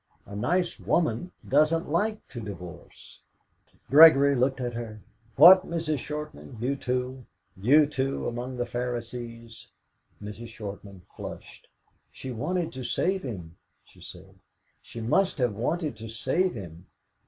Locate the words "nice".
0.35-0.79